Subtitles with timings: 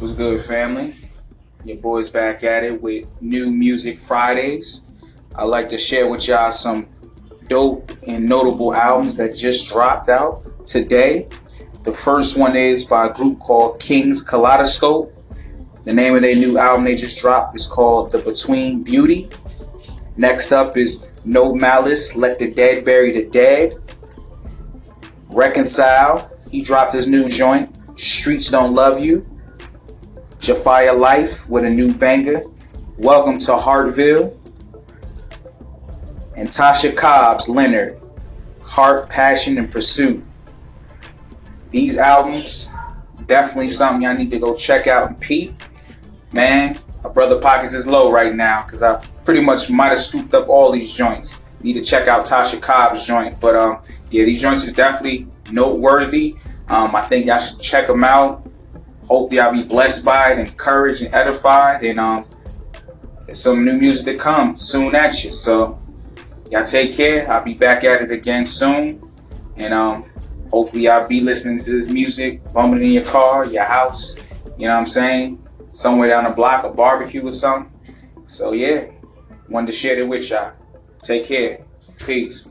[0.00, 0.94] What's good, family?
[1.62, 4.90] Your boy's back at it with New Music Fridays.
[5.34, 6.88] I'd like to share with y'all some
[7.48, 11.28] dope and notable albums that just dropped out today.
[11.82, 15.14] The first one is by a group called Kings Kaleidoscope.
[15.84, 19.28] The name of their new album they just dropped is called The Between Beauty.
[20.16, 23.74] Next up is No Malice, Let the Dead Bury the Dead.
[25.28, 29.26] Reconcile, he dropped his new joint, Streets Don't Love You.
[30.40, 32.44] Jafia Life with a new banger.
[32.96, 34.34] Welcome to Hartville.
[36.34, 38.00] And Tasha Cobbs Leonard,
[38.62, 40.24] Heart, Passion, and Pursuit.
[41.70, 42.74] These albums,
[43.26, 45.52] definitely something y'all need to go check out and peep.
[46.32, 50.34] Man, my brother pockets is low right now because I pretty much might have scooped
[50.34, 51.44] up all these joints.
[51.62, 56.36] Need to check out Tasha Cobb's joint, but um, yeah, these joints is definitely noteworthy.
[56.70, 58.49] Um, I think y'all should check them out.
[59.10, 62.24] Hope y'all be blessed by it, encouraged and edified, and um,
[63.32, 65.32] some new music to come soon at you.
[65.32, 65.82] So
[66.48, 67.28] y'all take care.
[67.28, 69.02] I'll be back at it again soon,
[69.56, 70.04] and um,
[70.52, 74.16] hopefully y'all be listening to this music, bumping it in your car, your house.
[74.56, 75.44] You know what I'm saying?
[75.70, 77.68] Somewhere down the block, a barbecue or something.
[78.26, 78.90] So yeah,
[79.48, 80.52] wanted to share it with y'all.
[81.02, 81.64] Take care.
[82.06, 82.46] Peace.